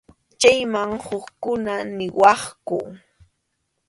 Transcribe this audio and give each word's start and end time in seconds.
Chayman 0.41 0.91
hukkuna 1.05 1.73
niwaqku. 1.97 2.77